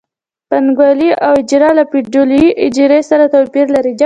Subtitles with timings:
[0.49, 3.93] پانګوالي اجاره له فیوډالي اجارې سره توپیر لري